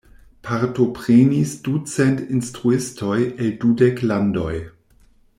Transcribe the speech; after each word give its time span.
Partoprenis 0.45 1.51
ducent 1.67 2.23
instruistoj 2.37 3.19
el 3.45 3.53
dudek 3.65 4.01
landoj. 4.13 4.55